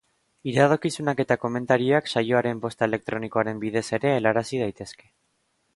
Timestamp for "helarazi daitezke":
4.21-5.11